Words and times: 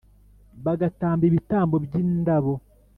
bagatamba 0.65 1.23
ibitambo 1.29 1.75
by’indabo 1.85 2.53